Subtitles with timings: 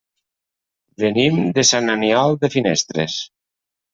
[1.03, 3.19] Venim de Sant Aniol de Finestres.